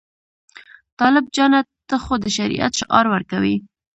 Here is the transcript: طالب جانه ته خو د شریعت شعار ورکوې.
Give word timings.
طالب 0.99 1.25
جانه 1.35 1.59
ته 1.87 1.95
خو 2.03 2.13
د 2.23 2.25
شریعت 2.37 2.71
شعار 2.79 3.05
ورکوې. 3.13 3.55